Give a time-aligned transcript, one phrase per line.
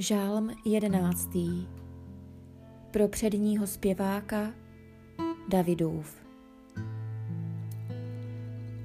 [0.00, 1.68] Žálm jedenáctý
[2.90, 4.52] pro předního zpěváka
[5.48, 6.16] Davidův.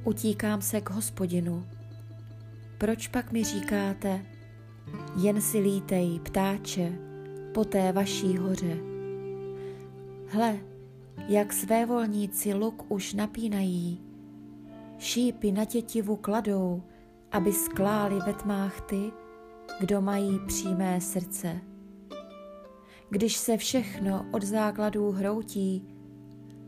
[0.04, 1.66] Utíkám se k hospodinu.
[2.78, 4.26] Proč pak mi říkáte,
[5.16, 6.92] jen si lítej, ptáče,
[7.54, 8.78] po té vaší hoře.
[10.28, 10.60] Hle,
[11.28, 14.02] jak své volníci luk už napínají,
[14.98, 16.84] šípy na tětivu kladou,
[17.32, 19.12] aby skláli ve tmách ty,
[19.80, 21.62] kdo mají přímé srdce.
[23.10, 25.88] Když se všechno od základů hroutí,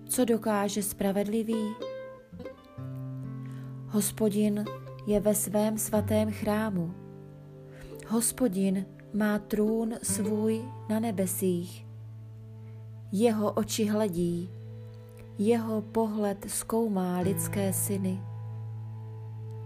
[0.06, 1.76] co dokáže spravedlivý?
[3.88, 4.66] Hospodin
[5.08, 6.94] je ve svém svatém chrámu.
[8.08, 11.88] Hospodin má trůn svůj na nebesích.
[13.12, 14.50] Jeho oči hledí,
[15.38, 18.35] jeho pohled zkoumá lidské syny.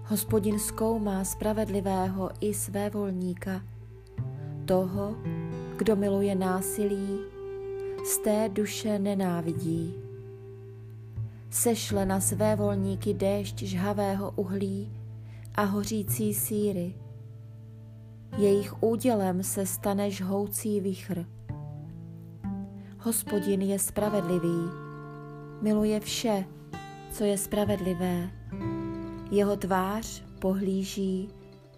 [0.10, 3.62] Hospodin zkoumá spravedlivého i své volníka,
[4.66, 5.16] toho,
[5.78, 7.20] kdo miluje násilí,
[8.06, 9.94] z té duše nenávidí.
[11.50, 14.92] Sešle na své volníky déšť žhavého uhlí
[15.56, 16.96] a hořící síry.
[18.38, 21.26] Jejich údělem se stane žhoucí vichr.
[23.00, 24.70] Hospodin je spravedlivý,
[25.62, 26.46] miluje vše,
[27.12, 28.40] co je spravedlivé
[29.32, 31.30] jeho tvář pohlíží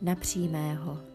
[0.01, 1.10] na přímého.